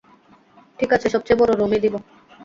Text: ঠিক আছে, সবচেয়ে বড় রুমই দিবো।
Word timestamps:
ঠিক 0.79 0.89
আছে, 0.93 1.07
সবচেয়ে 1.09 1.39
বড় 1.39 1.51
রুমই 1.55 1.79
দিবো। 1.79 1.97